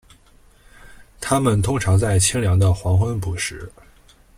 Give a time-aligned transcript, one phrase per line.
[1.19, 3.71] 它们通常在清凉的黄昏捕食。